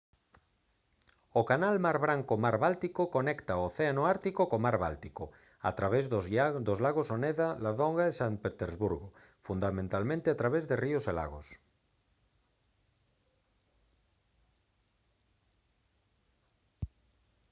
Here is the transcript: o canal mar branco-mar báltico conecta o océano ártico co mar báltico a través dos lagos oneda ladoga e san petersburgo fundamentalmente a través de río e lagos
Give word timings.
o 1.39 1.41
canal 1.49 1.75
mar 1.85 1.97
branco-mar 2.05 2.55
báltico 2.65 3.01
conecta 3.15 3.53
o 3.61 3.65
océano 3.69 4.01
ártico 4.15 4.41
co 4.49 4.57
mar 4.65 4.77
báltico 4.85 5.23
a 5.69 5.71
través 5.77 6.03
dos 6.67 6.79
lagos 6.85 7.07
oneda 7.17 7.47
ladoga 7.65 8.05
e 8.11 8.17
san 8.19 8.33
petersburgo 8.43 9.07
fundamentalmente 9.47 10.27
a 10.31 10.39
través 10.41 10.63
de 10.69 10.79
río 10.83 10.99
e 11.11 11.13
lagos 11.19 11.47